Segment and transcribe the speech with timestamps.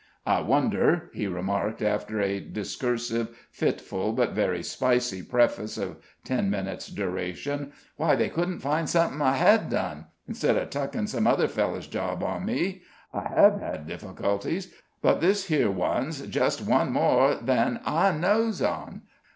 [0.25, 6.87] "I wonder," he remarked, after a discursive, fitful, but very spicy preface of ten minutes'
[6.87, 11.85] duration, "why they couldn't find somethin' I hed done, instead of tuckin' some other feller's
[11.85, 12.81] job on me?
[13.13, 19.03] I hev had difficulties, but this here one's just one more than I knows on.